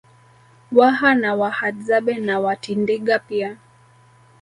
Waha 0.71 1.15
na 1.15 1.35
Wahadzabe 1.35 2.17
na 2.17 2.39
Watindiga 2.39 3.19
pia 3.19 3.57